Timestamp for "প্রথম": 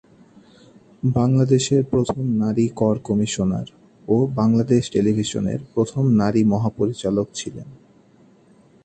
1.83-2.23, 5.73-6.03